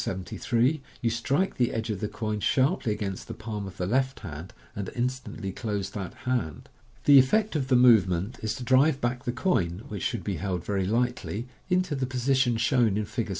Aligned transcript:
73, 0.03 0.81
you 0.99 1.11
strike 1.11 1.57
the 1.57 1.71
edge 1.71 1.91
of 1.91 1.99
the 1.99 2.07
coin 2.07 2.39
sharply 2.39 2.91
against 2.91 3.27
the 3.27 3.35
palm 3.35 3.67
of 3.67 3.77
the 3.77 3.85
left 3.85 4.21
hand, 4.21 4.51
and 4.75 4.89
instantly 4.95 5.51
close 5.51 5.91
that 5.91 6.15
hand. 6.25 6.69
The 7.05 7.19
effect 7.19 7.55
of 7.55 7.67
the 7.67 7.75
movement 7.75 8.39
is 8.41 8.55
to 8.55 8.63
drive 8.63 8.99
back 8.99 9.25
the 9.25 9.31
coin 9.31 9.83
(which 9.89 10.01
should 10.01 10.23
be 10.23 10.37
held 10.37 10.65
very 10.65 10.87
lightly) 10.87 11.47
into 11.69 11.93
the 11.93 12.07
position 12.07 12.57
shown 12.57 12.97
in 12.97 13.05
Fig. 13.05 13.29